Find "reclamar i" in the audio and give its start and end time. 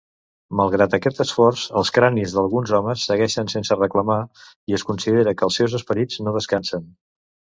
3.79-4.77